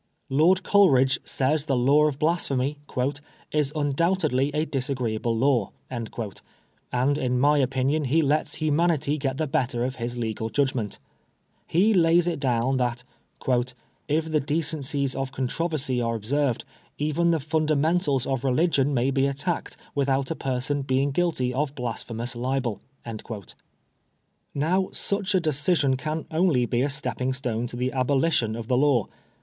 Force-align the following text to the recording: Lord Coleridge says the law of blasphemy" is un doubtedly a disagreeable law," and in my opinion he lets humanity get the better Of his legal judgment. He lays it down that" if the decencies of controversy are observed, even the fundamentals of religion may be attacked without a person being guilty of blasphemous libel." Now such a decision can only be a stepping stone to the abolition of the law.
Lord 0.29 0.63
Coleridge 0.63 1.19
says 1.25 1.65
the 1.65 1.75
law 1.77 2.07
of 2.07 2.17
blasphemy" 2.17 2.79
is 3.51 3.71
un 3.75 3.93
doubtedly 3.93 4.49
a 4.51 4.65
disagreeable 4.65 5.37
law," 5.37 5.73
and 5.91 6.09
in 7.19 7.39
my 7.39 7.59
opinion 7.59 8.05
he 8.05 8.23
lets 8.23 8.55
humanity 8.55 9.19
get 9.19 9.37
the 9.37 9.45
better 9.45 9.85
Of 9.85 9.97
his 9.97 10.17
legal 10.17 10.49
judgment. 10.49 10.97
He 11.67 11.93
lays 11.93 12.27
it 12.27 12.39
down 12.39 12.77
that" 12.77 13.03
if 14.07 14.25
the 14.31 14.39
decencies 14.39 15.15
of 15.15 15.31
controversy 15.31 16.01
are 16.01 16.15
observed, 16.15 16.65
even 16.97 17.29
the 17.29 17.39
fundamentals 17.39 18.25
of 18.25 18.43
religion 18.43 18.95
may 18.95 19.11
be 19.11 19.27
attacked 19.27 19.77
without 19.93 20.31
a 20.31 20.35
person 20.35 20.81
being 20.81 21.11
guilty 21.11 21.53
of 21.53 21.75
blasphemous 21.75 22.35
libel." 22.35 22.81
Now 24.55 24.89
such 24.93 25.35
a 25.35 25.39
decision 25.39 25.95
can 25.95 26.25
only 26.31 26.65
be 26.65 26.81
a 26.81 26.89
stepping 26.89 27.33
stone 27.33 27.67
to 27.67 27.75
the 27.75 27.91
abolition 27.93 28.55
of 28.55 28.67
the 28.67 28.77
law. 28.77 29.05